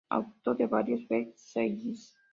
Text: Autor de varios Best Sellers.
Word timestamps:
Autor 0.09 0.55
de 0.57 0.65
varios 0.65 1.07
Best 1.07 1.37
Sellers. 1.37 2.15